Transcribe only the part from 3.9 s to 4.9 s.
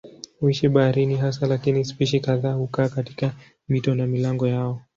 na milango yao.